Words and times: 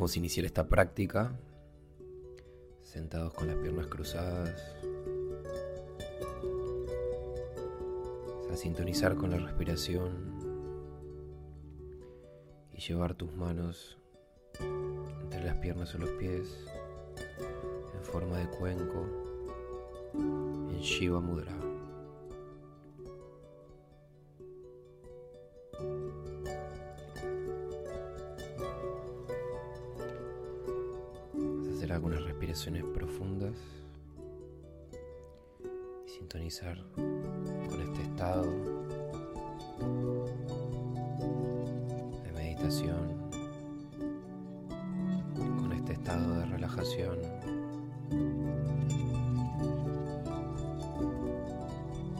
Vamos 0.00 0.16
a 0.16 0.18
iniciar 0.18 0.46
esta 0.46 0.66
práctica 0.66 1.38
sentados 2.82 3.34
con 3.34 3.48
las 3.48 3.56
piernas 3.56 3.86
cruzadas. 3.86 4.58
A 8.50 8.56
sintonizar 8.56 9.14
con 9.14 9.30
la 9.30 9.36
respiración 9.36 10.38
y 12.72 12.80
llevar 12.80 13.12
tus 13.12 13.36
manos 13.36 13.98
entre 15.22 15.44
las 15.44 15.56
piernas 15.58 15.94
o 15.94 15.98
los 15.98 16.10
pies 16.12 16.64
en 17.94 18.02
forma 18.02 18.38
de 18.38 18.48
cuenco 18.56 19.04
en 20.14 20.80
Shiva 20.80 21.20
Mudra. 21.20 21.69
Algunas 32.00 32.24
respiraciones 32.24 32.82
profundas 32.94 33.52
y 36.06 36.08
sintonizar 36.08 36.82
con 36.94 37.82
este 37.82 38.02
estado 38.04 38.44
de 42.24 42.32
meditación, 42.32 43.30
con 45.36 45.72
este 45.74 45.92
estado 45.92 46.38
de 46.38 46.46
relajación. 46.46 47.18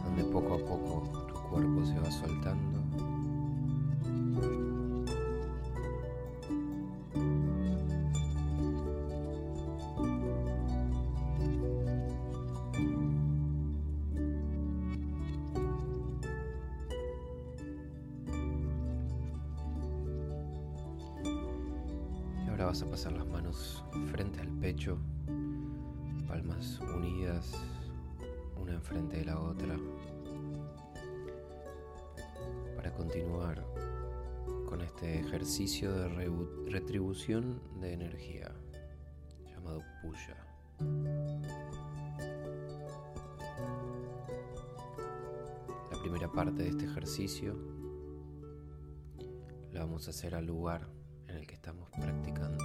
donde 0.04 0.24
poco 0.24 0.54
a 0.56 0.58
poco 0.58 1.26
tu 1.26 1.34
cuerpo 1.48 1.86
se 1.86 1.98
va 1.98 2.10
soltando 2.10 2.79
a 22.82 22.86
pasar 22.86 23.12
las 23.12 23.26
manos 23.26 23.82
frente 24.10 24.41
al 24.41 24.48
pecho, 24.48 24.96
palmas 26.26 26.80
unidas, 26.80 27.52
una 28.58 28.72
enfrente 28.72 29.18
de 29.18 29.24
la 29.26 29.38
otra, 29.38 29.76
para 32.76 32.92
continuar 32.94 33.66
con 34.66 34.80
este 34.80 35.19
ejercicio 35.20 35.92
de 35.92 36.08
retribución 36.70 37.60
de 37.80 37.92
energía 37.92 38.50
llamado 39.44 39.82
Puya. 40.00 40.36
La 45.90 46.00
primera 46.00 46.32
parte 46.32 46.62
de 46.62 46.69
este 46.70 46.84
ejercicio 46.86 47.56
la 49.70 49.80
vamos 49.80 50.06
a 50.06 50.10
hacer 50.10 50.34
al 50.34 50.46
lugar 50.46 51.00
en 51.30 51.36
el 51.36 51.46
que 51.46 51.54
estamos 51.54 51.88
practicando. 51.91 52.64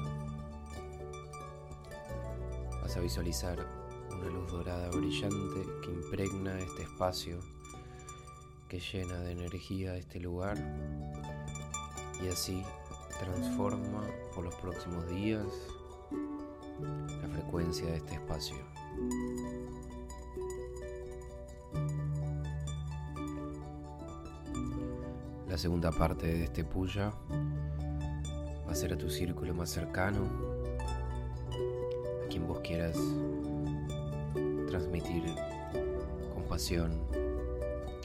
Vas 2.81 2.97
a 2.97 2.99
visualizar 2.99 3.65
una 4.11 4.29
luz 4.29 4.51
dorada 4.51 4.89
brillante 4.89 5.61
que 5.83 5.91
impregna 5.91 6.57
este 6.59 6.83
espacio, 6.83 7.39
que 8.67 8.79
llena 8.79 9.19
de 9.19 9.31
energía 9.31 9.95
este 9.95 10.19
lugar 10.19 10.57
y 12.23 12.27
así 12.27 12.63
transforma 13.19 14.03
por 14.33 14.45
los 14.45 14.55
próximos 14.55 15.07
días 15.09 15.45
la 17.21 17.29
frecuencia 17.29 17.85
de 17.87 17.97
este 17.97 18.15
espacio. 18.15 18.57
La 25.47 25.57
segunda 25.57 25.91
parte 25.91 26.27
de 26.27 26.43
este 26.43 26.65
puya 26.65 27.13
ser 28.75 28.91
a 28.91 28.97
tu 28.97 29.09
círculo 29.09 29.53
más 29.53 29.69
cercano, 29.69 30.27
a 32.23 32.27
quien 32.27 32.45
vos 32.45 32.59
quieras 32.59 32.97
transmitir 34.67 35.23
compasión, 36.33 36.99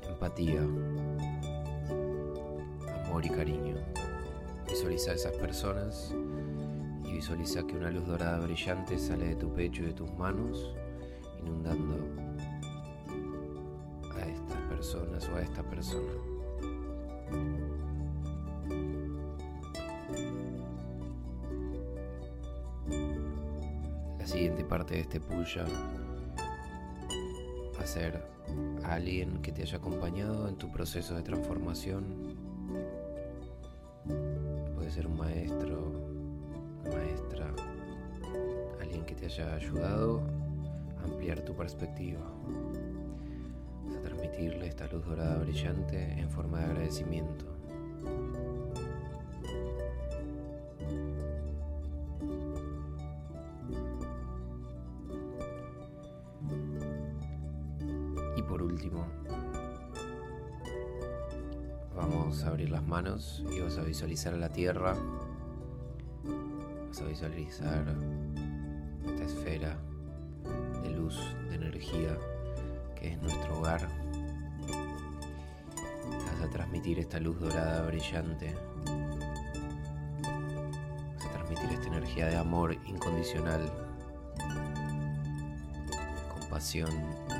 empatía, 0.08 0.60
amor 3.04 3.26
y 3.26 3.30
cariño. 3.30 3.76
Visualiza 4.68 5.10
a 5.10 5.14
esas 5.14 5.32
personas 5.32 6.14
y 7.04 7.14
visualiza 7.14 7.66
que 7.66 7.76
una 7.76 7.90
luz 7.90 8.06
dorada 8.06 8.38
brillante 8.38 8.96
sale 8.96 9.30
de 9.30 9.34
tu 9.34 9.52
pecho 9.52 9.82
y 9.82 9.86
de 9.86 9.92
tus 9.92 10.12
manos, 10.12 10.72
inundando 11.40 11.96
a 14.14 14.24
estas 14.24 14.58
personas 14.68 15.28
o 15.28 15.36
a 15.36 15.42
esta 15.42 15.64
persona. 15.64 16.12
Siguiente 24.40 24.64
parte 24.64 24.94
de 24.94 25.00
este 25.00 25.20
puya 25.20 25.66
ser 27.84 28.24
a 28.82 28.94
alguien 28.94 29.42
que 29.42 29.52
te 29.52 29.60
haya 29.60 29.76
acompañado 29.76 30.48
en 30.48 30.56
tu 30.56 30.72
proceso 30.72 31.14
de 31.14 31.22
transformación. 31.22 32.04
Puede 34.74 34.90
ser 34.90 35.06
un 35.08 35.18
maestro, 35.18 35.92
maestra, 36.84 37.52
alguien 38.80 39.04
que 39.04 39.14
te 39.14 39.26
haya 39.26 39.56
ayudado 39.56 40.22
a 40.98 41.04
ampliar 41.04 41.42
tu 41.42 41.54
perspectiva. 41.54 42.22
Vas 43.84 43.96
a 43.96 44.00
transmitirle 44.00 44.68
esta 44.68 44.86
luz 44.86 45.04
dorada 45.04 45.36
brillante 45.36 46.18
en 46.18 46.30
forma 46.30 46.60
de 46.60 46.64
agradecimiento. 46.64 47.44
Vamos 61.96 62.44
a 62.44 62.48
abrir 62.48 62.70
las 62.70 62.86
manos 62.86 63.44
y 63.50 63.60
vas 63.60 63.76
a 63.78 63.82
visualizar 63.82 64.34
la 64.34 64.48
tierra. 64.52 64.94
Vas 66.86 67.00
a 67.00 67.04
visualizar 67.04 67.84
esta 69.04 69.24
esfera 69.24 69.76
de 70.84 70.90
luz, 70.90 71.18
de 71.48 71.56
energía 71.56 72.16
que 72.94 73.08
es 73.08 73.20
nuestro 73.20 73.58
hogar. 73.58 73.88
Vas 76.26 76.40
a 76.40 76.48
transmitir 76.50 77.00
esta 77.00 77.18
luz 77.18 77.40
dorada 77.40 77.84
brillante. 77.86 78.54
Vas 81.16 81.26
a 81.26 81.32
transmitir 81.32 81.72
esta 81.72 81.88
energía 81.88 82.26
de 82.26 82.36
amor 82.36 82.74
incondicional, 82.86 83.64
de 85.88 86.40
compasión, 86.40 86.90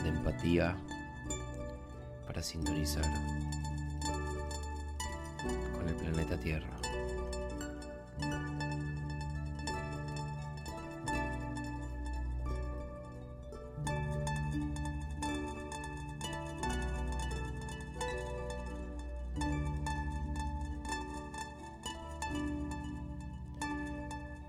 de 0.02 0.08
empatía 0.08 0.76
para 2.30 2.44
sintonizar 2.44 3.02
con 5.72 5.88
el 5.88 5.96
planeta 5.96 6.38
Tierra. 6.38 6.68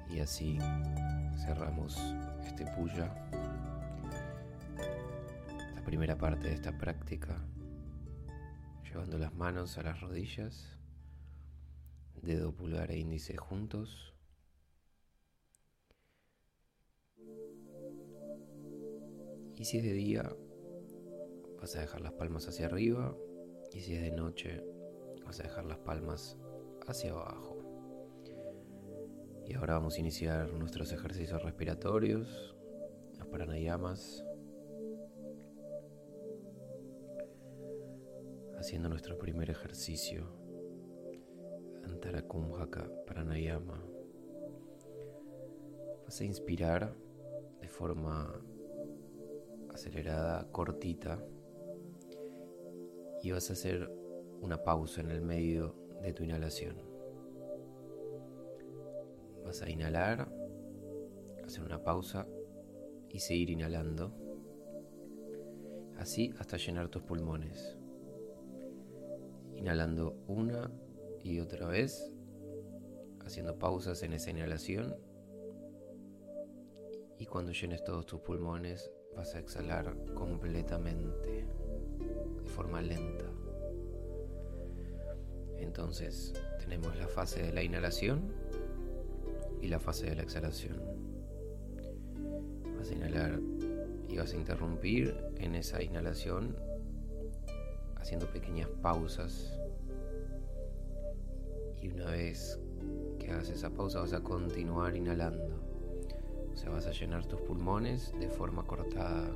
Y 0.07 0.19
así 0.19 0.60
cerramos 1.44 1.98
este 2.45 2.63
puya, 2.75 3.12
la 5.74 5.81
primera 5.84 6.16
parte 6.16 6.50
de 6.50 6.54
esta 6.54 6.72
práctica, 6.77 7.44
llevando 8.92 9.18
las 9.18 9.34
manos 9.34 9.78
a 9.78 9.84
las 9.84 10.02
rodillas, 10.02 10.78
dedo 12.22 12.54
pulgar 12.54 12.92
e 12.92 12.98
índice 12.98 13.38
juntos. 13.38 14.14
Y 19.56 19.64
si 19.64 19.78
es 19.78 19.84
de 19.84 19.94
día, 19.94 20.30
vas 21.62 21.76
a 21.78 21.82
dejar 21.82 22.02
las 22.02 22.12
palmas 22.14 22.48
hacia 22.50 22.66
arriba. 22.66 23.16
Y 23.72 23.80
si 23.80 23.96
es 23.96 24.02
de 24.02 24.12
noche, 24.12 24.62
vas 25.24 25.40
a 25.40 25.44
dejar 25.44 25.66
las 25.66 25.78
palmas 25.78 26.38
hacia 26.86 27.12
abajo. 27.12 27.58
Y 29.48 29.54
ahora 29.54 29.76
vamos 29.76 29.96
a 29.96 30.00
iniciar 30.02 30.52
nuestros 30.52 30.92
ejercicios 30.92 31.42
respiratorios, 31.44 32.56
los 33.18 33.28
pranayamas, 33.28 34.26
haciendo 38.62 38.90
nuestro 38.90 39.18
primer 39.18 39.50
ejercicio, 39.50 40.24
Antarakumhaka 41.84 42.88
Pranayama. 43.08 43.84
Vas 46.06 46.22
a 46.22 46.25
inspirar 46.25 46.96
de 47.60 47.68
forma 47.68 48.40
acelerada, 49.74 50.48
cortita, 50.52 51.25
y 53.24 53.31
vas 53.31 53.50
a 53.50 53.54
hacer 53.54 53.92
una 54.42 54.63
pausa 54.63 55.02
en 55.02 55.10
el 55.10 55.22
medio 55.22 55.75
de 56.04 56.13
tu 56.13 56.24
inhalación. 56.24 56.75
Vas 59.44 59.63
a 59.63 59.69
inhalar, 59.72 60.31
hacer 61.44 61.63
una 61.63 61.84
pausa 61.84 62.28
y 63.10 63.22
seguir 63.22 63.50
inhalando. 63.50 64.13
Así 65.98 66.31
hasta 66.38 66.58
llenar 66.58 66.90
tus 66.90 67.02
pulmones. 67.02 67.81
Inhalando 69.62 70.18
una 70.28 70.72
y 71.24 71.40
otra 71.40 71.68
vez, 71.68 72.12
haciendo 73.24 73.60
pausas 73.60 74.02
en 74.02 74.13
esa 74.13 74.31
inhalación. 74.31 74.96
Y 77.19 77.28
cuando 77.28 77.52
llenes 77.52 77.84
todos 77.84 78.08
tus 78.08 78.22
pulmones, 78.22 78.92
vas 79.16 79.36
a 79.36 79.40
exhalar 79.40 79.96
completamente, 80.16 81.46
de 82.44 82.50
forma 82.50 82.81
lenta. 82.81 83.25
Entonces 85.60 86.34
tenemos 86.60 86.98
la 86.98 87.08
fase 87.08 87.44
de 87.44 87.54
la 87.54 87.62
inhalación 87.62 88.34
y 89.62 89.68
la 89.68 89.80
fase 89.80 90.08
de 90.08 90.16
la 90.16 90.24
exhalación. 90.24 90.81
Vas 92.80 92.90
a 92.90 92.94
inhalar 92.96 93.40
y 94.10 94.18
vas 94.18 94.34
a 94.34 94.38
interrumpir 94.38 95.16
en 95.38 95.54
esa 95.54 95.84
inhalación 95.84 96.58
haciendo 98.01 98.25
pequeñas 98.27 98.68
pausas. 98.81 99.57
Y 101.81 101.89
una 101.89 102.12
vez 102.12 102.59
que 103.19 103.31
hagas 103.31 103.50
esa 103.50 103.69
pausa 103.69 104.01
vas 104.01 104.13
a 104.13 104.21
continuar 104.21 104.95
inhalando. 104.95 105.62
O 106.51 106.56
sea, 106.56 106.69
vas 106.69 106.86
a 106.88 106.92
llenar 106.92 107.25
tus 107.25 107.39
pulmones 107.42 108.13
de 108.19 108.30
forma 108.30 108.65
cortada. 108.65 109.31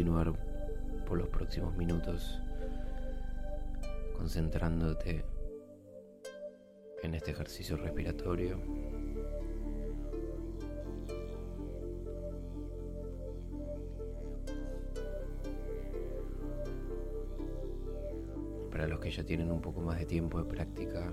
Continuar 0.00 0.32
por 1.06 1.18
los 1.18 1.28
próximos 1.28 1.76
minutos 1.76 2.40
concentrándote 4.16 5.26
en 7.02 7.14
este 7.14 7.32
ejercicio 7.32 7.76
respiratorio. 7.76 8.58
Para 18.70 18.86
los 18.88 19.00
que 19.00 19.10
ya 19.10 19.22
tienen 19.22 19.52
un 19.52 19.60
poco 19.60 19.82
más 19.82 19.98
de 19.98 20.06
tiempo 20.06 20.42
de 20.42 20.48
práctica, 20.48 21.12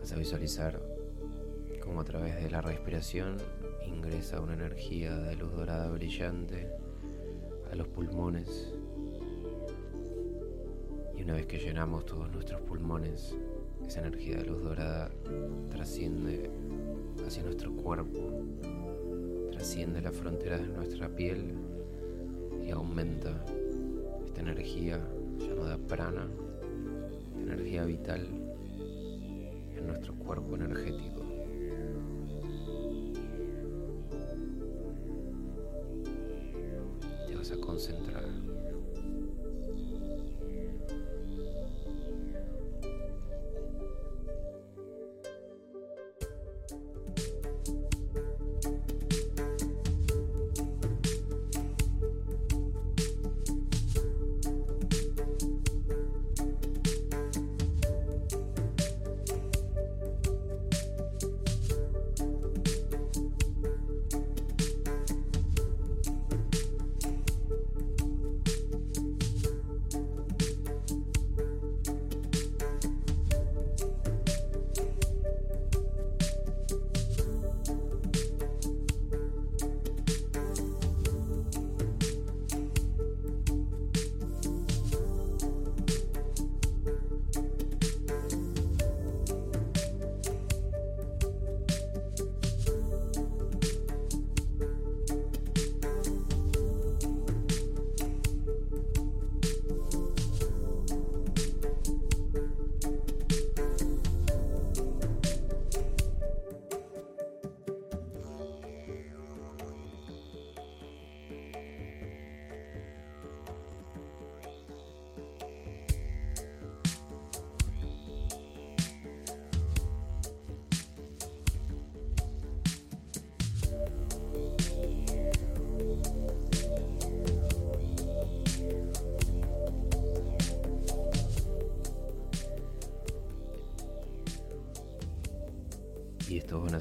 vas 0.00 0.12
a 0.12 0.16
visualizar 0.16 0.82
cómo 1.80 2.00
a 2.00 2.04
través 2.04 2.42
de 2.42 2.50
la 2.50 2.62
respiración 2.62 3.36
ingresa 3.86 4.40
una 4.40 4.54
energía 4.54 5.14
de 5.14 5.36
luz 5.36 5.52
dorada 5.52 5.88
brillante 5.90 6.68
pulmones. 7.96 8.74
Y 11.16 11.22
una 11.22 11.32
vez 11.32 11.46
que 11.46 11.58
llenamos 11.58 12.04
todos 12.04 12.30
nuestros 12.30 12.60
pulmones, 12.60 13.34
esa 13.86 14.00
energía 14.00 14.36
de 14.36 14.44
luz 14.44 14.62
dorada 14.62 15.10
trasciende 15.70 16.50
hacia 17.26 17.42
nuestro 17.42 17.72
cuerpo, 17.72 18.42
trasciende 19.50 20.02
las 20.02 20.14
fronteras 20.14 20.60
de 20.60 20.68
nuestra 20.68 21.08
piel 21.08 21.54
y 22.66 22.70
aumenta 22.70 23.46
esta 24.26 24.42
energía 24.42 25.00
llamada 25.38 25.78
prana, 25.78 26.28
energía 27.40 27.86
vital 27.86 28.28
en 29.74 29.86
nuestro 29.86 30.14
cuerpo 30.16 30.54
energético. 30.56 31.15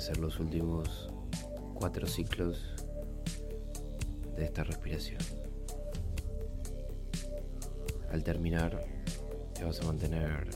Ser 0.06 0.20
los 0.20 0.40
últimos 0.40 1.10
cuatro 1.74 2.06
ciclos 2.06 2.76
de 4.36 4.46
esta 4.46 4.64
respiración. 4.64 5.18
Al 8.12 8.24
terminar, 8.24 8.86
te 9.56 9.64
vas 9.66 9.82
a 9.82 9.86
mantener 9.86 10.48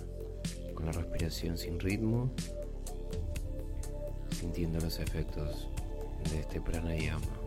con 0.76 0.86
la 0.86 0.92
respiración 0.92 1.58
sin 1.58 1.80
ritmo, 1.80 2.30
sintiendo 4.30 4.80
los 4.82 5.00
efectos 5.00 5.68
de 6.30 6.42
este 6.42 6.62
pranayama. 6.62 7.39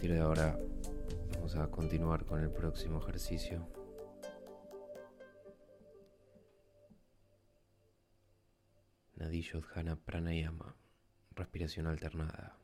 De 0.00 0.20
ahora 0.20 0.56
vamos 1.34 1.56
a 1.56 1.68
continuar 1.68 2.26
con 2.26 2.40
el 2.40 2.50
próximo 2.50 2.98
ejercicio. 2.98 3.66
Nadishodhana 9.16 9.96
Pranayama, 9.96 10.76
respiración 11.34 11.86
alternada. 11.86 12.56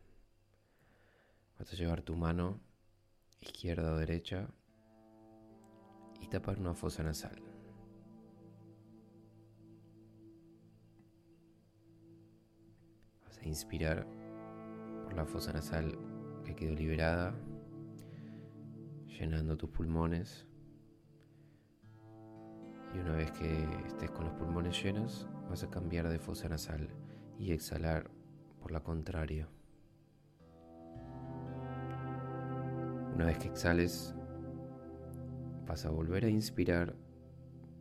Vas 1.59 1.73
a 1.73 1.77
llevar 1.77 2.03
tu 2.03 2.15
mano 2.15 2.61
izquierda 3.41 3.93
o 3.93 3.97
derecha 3.97 4.47
y 6.21 6.29
tapar 6.29 6.59
una 6.59 6.75
fosa 6.75 7.03
nasal. 7.03 7.43
Vas 13.25 13.39
a 13.39 13.49
inspirar 13.49 14.07
por 15.05 15.15
la 15.15 15.25
fosa 15.25 15.53
nasal 15.53 16.12
que 16.43 16.55
quedó 16.55 16.75
liberada, 16.75 17.35
llenando 19.07 19.57
tus 19.57 19.71
pulmones. 19.71 20.47
Y 22.95 22.99
una 22.99 23.17
vez 23.17 23.31
que 23.33 23.65
estés 23.87 24.11
con 24.11 24.27
los 24.27 24.35
pulmones 24.35 24.83
llenos, 24.83 25.29
vas 25.49 25.63
a 25.63 25.71
cambiar 25.71 26.09
de 26.09 26.19
fosa 26.19 26.49
nasal 26.49 26.89
y 27.39 27.53
exhalar 27.53 28.11
por 28.61 28.73
la 28.73 28.81
contraria. 28.81 29.49
Una 33.15 33.27
vez 33.27 33.39
que 33.39 33.49
exhales, 33.49 34.15
vas 35.67 35.87
a 35.87 35.91
volver 35.91 36.25
a 36.25 36.29
inspirar 36.29 36.95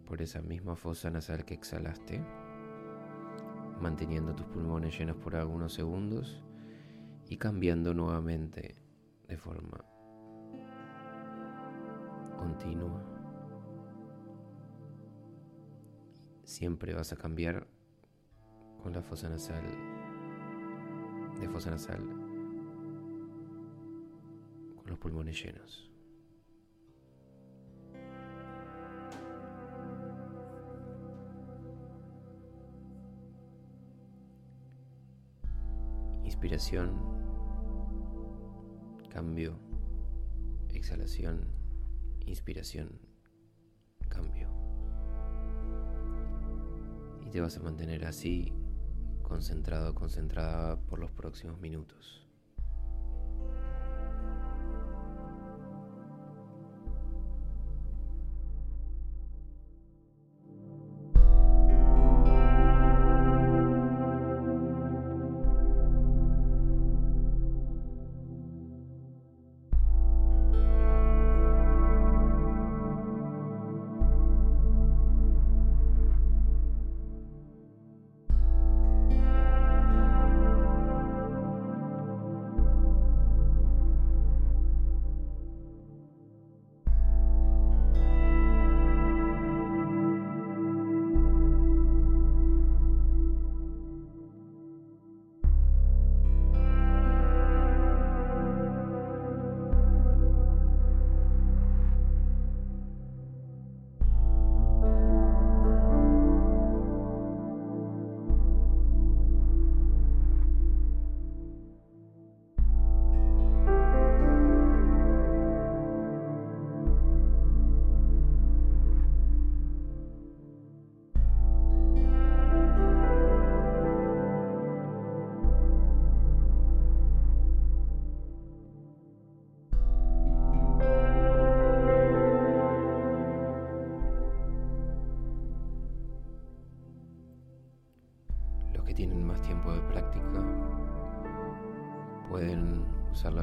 por 0.06 0.22
esa 0.22 0.41
misma 0.41 0.75
fosa 0.75 1.10
nasal 1.10 1.46
que 1.46 1.53
exhalaste, 1.53 2.22
manteniendo 3.82 4.36
tus 4.36 4.46
pulmones 4.48 4.98
llenos 4.98 5.18
por 5.18 5.36
algunos 5.36 5.74
segundos 5.74 6.44
y 7.32 7.38
cambiando 7.38 7.94
nuevamente 7.94 8.76
de 9.26 9.38
forma 9.38 9.86
continua. 12.38 13.02
Siempre 16.44 16.94
vas 16.94 17.14
a 17.14 17.16
cambiar 17.16 17.66
con 18.84 18.92
la 18.92 19.02
fosa 19.02 19.30
nasal, 19.30 19.64
de 21.40 21.48
fosa 21.48 21.72
nasal, 21.72 22.02
con 24.76 24.84
los 24.88 25.00
pulmones 25.00 25.42
llenos. 25.42 25.90
Inspiración 36.26 37.21
cambio, 39.12 39.60
exhalación, 40.70 41.46
inspiración, 42.25 42.98
cambio. 44.08 44.48
Y 47.25 47.30
te 47.30 47.41
vas 47.41 47.58
a 47.58 47.60
mantener 47.60 48.06
así, 48.06 48.53
concentrado, 49.22 49.94
concentrada 49.96 50.80
por 50.80 51.00
los 51.00 51.12
próximos 51.12 51.60
minutos. 51.60 52.25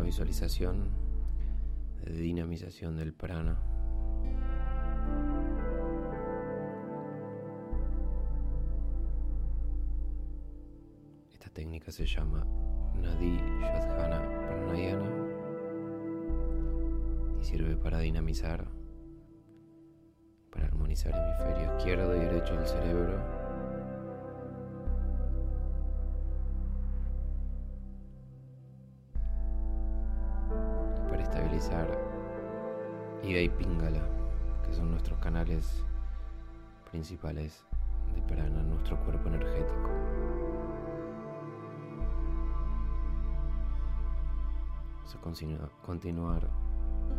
Visualización 0.08 0.88
de 2.02 2.12
dinamización 2.12 2.96
del 2.96 3.12
prana. 3.12 3.58
Esta 11.30 11.50
técnica 11.50 11.92
se 11.92 12.06
llama 12.06 12.46
Nadi 12.94 13.36
Yodhana 13.60 14.20
Pranayana 14.46 15.10
y 17.38 17.44
sirve 17.44 17.76
para 17.76 17.98
dinamizar, 17.98 18.66
para 20.50 20.68
armonizar 20.68 21.12
hemisferio 21.12 21.76
izquierdo 21.76 22.16
y 22.16 22.20
derecho 22.20 22.56
del 22.56 22.66
cerebro 22.66 23.38
Ida 33.28 33.40
y 33.42 33.49
Pingala, 33.50 34.00
que 34.64 34.73
son 34.73 34.90
nuestros 34.90 35.18
canales 35.18 35.85
principales 36.90 37.62
de 38.14 38.23
prana, 38.23 38.62
nuestro 38.62 38.99
cuerpo 39.04 39.28
energético. 39.28 39.90
Vamos 45.23 45.42
a 45.42 45.85
continuar 45.85 46.49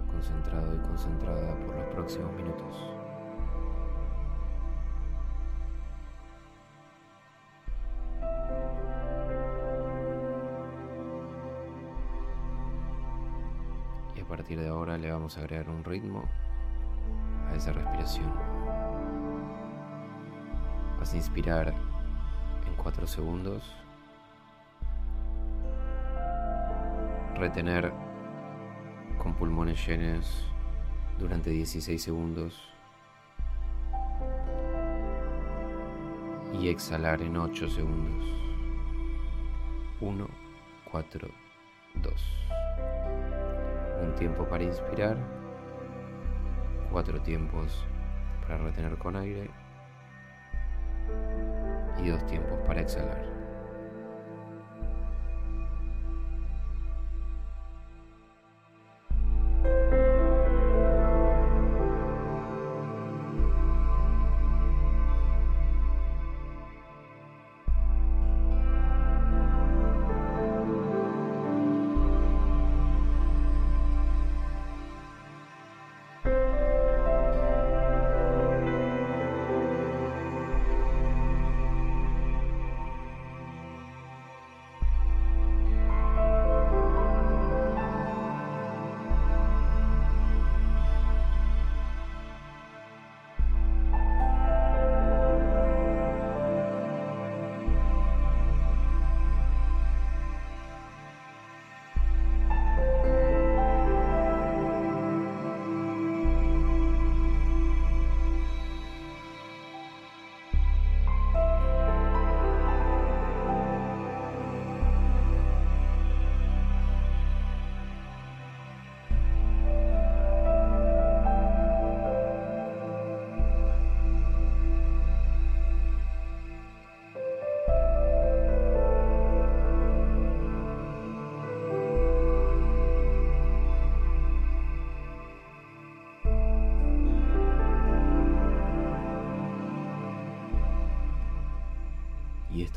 concentrado 0.09 0.73
y 0.73 0.79
concentrada 0.79 1.55
por 1.63 1.75
los 1.75 1.85
próximos 1.93 2.33
minutos. 2.33 2.98
Partir 14.29 14.59
de 14.59 14.69
ahora 14.69 14.95
le 14.99 15.11
vamos 15.11 15.37
a 15.37 15.41
agregar 15.41 15.67
un 15.69 15.83
ritmo 15.83 16.23
a 17.49 17.55
esa 17.55 17.73
respiración. 17.73 18.31
Vas 20.99 21.13
a 21.13 21.17
inspirar 21.17 21.69
en 22.67 22.75
4 22.77 23.07
segundos. 23.07 23.75
Retener 27.35 27.91
con 29.17 29.33
pulmones 29.33 29.85
llenos 29.87 30.45
durante 31.17 31.49
16 31.49 32.01
segundos. 32.01 32.69
Y 36.53 36.69
exhalar 36.69 37.21
en 37.23 37.35
8 37.35 37.67
segundos. 37.67 38.27
1, 40.01 40.27
4, 40.91 41.29
2 41.95 42.58
un 44.01 44.15
tiempo 44.15 44.47
para 44.47 44.63
inspirar, 44.63 45.17
cuatro 46.91 47.21
tiempos 47.21 47.85
para 48.41 48.57
retener 48.57 48.97
con 48.97 49.15
aire 49.15 49.49
y 52.03 52.09
dos 52.09 52.25
tiempos 52.25 52.59
para 52.65 52.81
exhalar. 52.81 53.38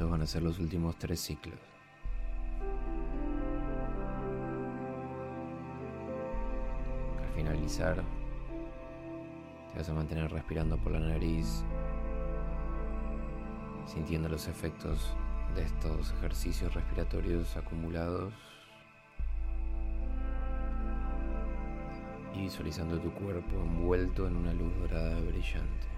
Van 0.00 0.22
a 0.22 0.26
ser 0.26 0.42
los 0.42 0.59
últimos 0.59 0.96
tres 0.96 1.20
ciclos. 1.20 1.59
Al 7.20 7.35
finalizar, 7.37 8.02
te 9.72 9.78
vas 9.78 9.88
a 9.88 9.94
mantener 9.94 10.31
respirando 10.31 10.76
por 10.78 10.92
la 10.92 11.00
nariz, 11.00 11.62
sintiendo 13.87 14.28
los 14.28 14.48
efectos 14.48 15.14
de 15.55 15.62
estos 15.62 16.12
ejercicios 16.12 16.72
respiratorios 16.74 17.57
acumulados 17.57 18.33
y 22.35 22.42
visualizando 22.42 22.98
tu 22.98 23.12
cuerpo 23.12 23.57
envuelto 23.57 24.26
en 24.26 24.37
una 24.37 24.55
luz 24.55 24.72
dorada 24.81 25.20
brillante. 25.20 25.91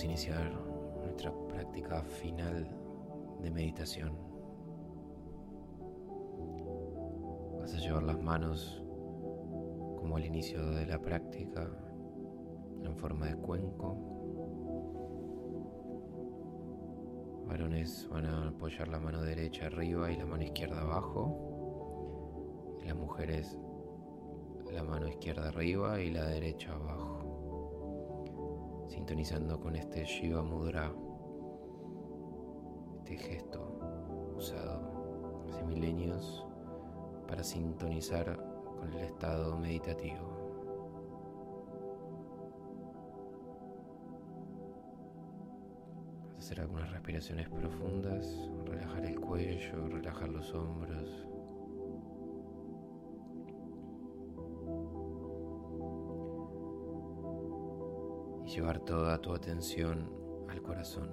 Vamos 0.00 0.08
a 0.08 0.14
iniciar 0.14 0.50
nuestra 1.02 1.30
práctica 1.48 2.02
final 2.02 2.66
de 3.42 3.50
meditación. 3.50 4.16
Vas 7.58 7.74
a 7.74 7.78
llevar 7.78 8.04
las 8.04 8.18
manos 8.18 8.82
como 9.98 10.16
al 10.16 10.24
inicio 10.24 10.64
de 10.70 10.86
la 10.86 10.98
práctica 10.98 11.70
en 12.82 12.96
forma 12.96 13.26
de 13.26 13.36
cuenco. 13.36 13.94
Varones 17.46 18.08
van 18.10 18.24
a 18.24 18.48
apoyar 18.48 18.88
la 18.88 19.00
mano 19.00 19.20
derecha 19.20 19.66
arriba 19.66 20.10
y 20.10 20.16
la 20.16 20.24
mano 20.24 20.44
izquierda 20.44 20.80
abajo. 20.80 22.78
Las 22.86 22.96
mujeres 22.96 23.58
la 24.72 24.82
mano 24.82 25.08
izquierda 25.08 25.48
arriba 25.48 26.00
y 26.00 26.10
la 26.10 26.24
derecha 26.24 26.72
abajo. 26.72 27.19
Sintonizando 28.90 29.60
con 29.60 29.76
este 29.76 30.04
Shiva 30.04 30.42
Mudra, 30.42 30.92
este 32.98 33.16
gesto 33.16 33.78
usado 34.36 35.44
hace 35.48 35.62
milenios 35.62 36.44
para 37.28 37.44
sintonizar 37.44 38.36
con 38.80 38.92
el 38.92 39.04
estado 39.04 39.56
meditativo. 39.56 40.40
hacer 46.36 46.62
algunas 46.62 46.90
respiraciones 46.90 47.48
profundas, 47.48 48.50
relajar 48.64 49.04
el 49.04 49.20
cuello, 49.20 49.86
relajar 49.86 50.30
los 50.30 50.52
hombros. 50.52 51.29
Llevar 58.54 58.80
toda 58.80 59.18
tu 59.20 59.32
atención 59.32 60.10
al 60.48 60.60
corazón. 60.60 61.08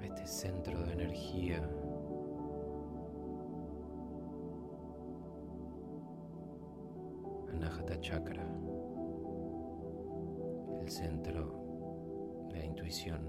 A 0.00 0.04
este 0.04 0.26
centro 0.26 0.80
de 0.84 0.92
energía 0.92 1.62
Anahata 7.52 7.98
Chakra 8.00 8.46
centro 10.90 12.46
de 12.48 12.58
la 12.58 12.64
intuición. 12.64 13.20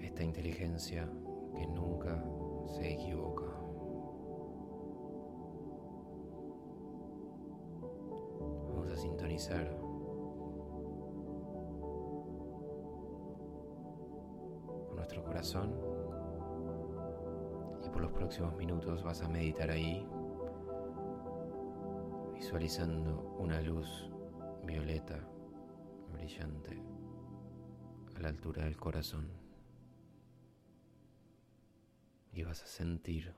Esta 0.00 0.22
inteligencia 0.22 1.08
nunca 1.98 2.22
se 2.66 2.92
equivoca. 2.92 3.44
Vamos 8.68 8.90
a 8.90 8.96
sintonizar 8.96 9.76
con 14.86 14.96
nuestro 14.96 15.24
corazón 15.24 15.74
y 17.84 17.88
por 17.90 18.02
los 18.02 18.12
próximos 18.12 18.54
minutos 18.56 19.02
vas 19.02 19.22
a 19.22 19.28
meditar 19.28 19.70
ahí 19.70 20.06
visualizando 22.34 23.34
una 23.38 23.60
luz 23.60 24.10
violeta 24.64 25.18
brillante 26.12 26.80
a 28.16 28.20
la 28.20 28.28
altura 28.28 28.64
del 28.64 28.76
corazón. 28.76 29.47
Y 32.38 32.44
vas 32.44 32.62
a 32.62 32.66
sentir 32.66 33.34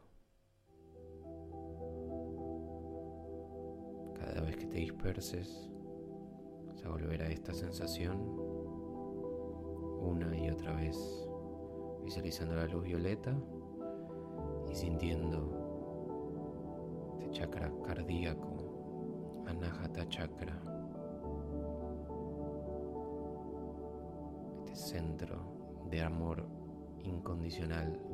cada 4.13 4.43
vez 4.43 4.59
que 4.59 4.67
te 4.67 4.77
disperses, 4.77 5.71
vas 6.67 6.85
a 6.85 6.91
volver 6.91 7.23
a 7.23 7.31
esta 7.31 7.55
sensación 7.55 8.21
una 10.03 10.37
y 10.37 10.51
otra 10.51 10.75
vez, 10.77 10.99
visualizando 12.05 12.55
la 12.55 12.67
luz 12.67 12.85
violeta 12.85 13.35
y 14.71 14.75
sintiendo 14.75 15.49
este 17.21 17.31
chakra 17.31 17.73
cardíaco 17.83 19.45
Anahata 19.47 20.07
Chakra, 20.11 20.61
este 24.59 24.77
centro 24.77 25.87
de 25.89 26.03
amor 26.03 26.47
incondicional 27.03 28.10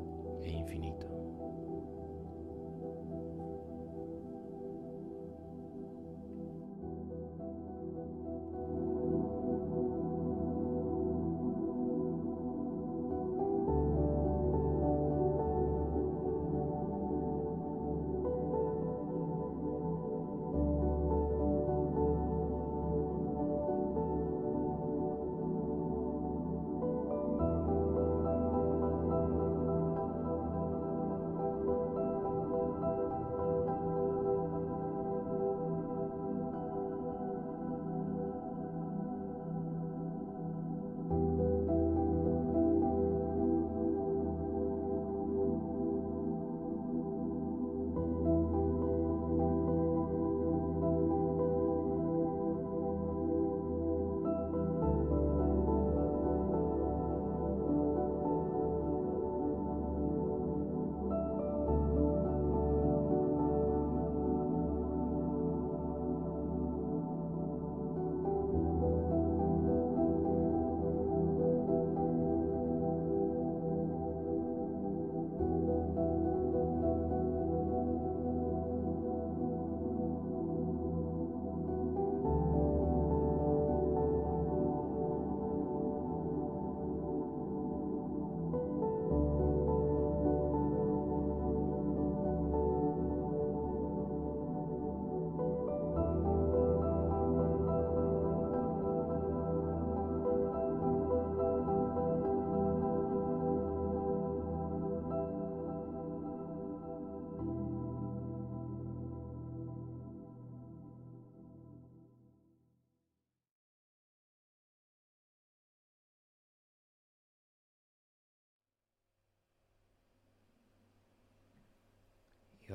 e 0.49 0.57
infinito. 0.57 1.16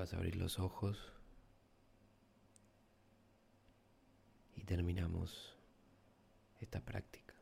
Vas 0.03 0.15
a 0.15 0.17
abrir 0.17 0.35
los 0.35 0.59
ojos 0.59 1.13
y 4.57 4.65
terminamos 4.65 5.57
esta 6.61 6.81
práctica. 6.81 7.35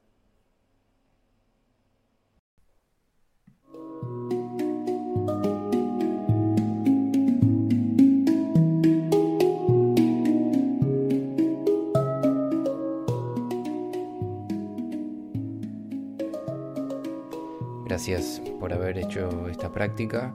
Gracias 17.87 18.43
por 18.61 18.75
haber 18.75 18.99
hecho 18.99 19.49
esta 19.49 19.73
práctica 19.73 20.35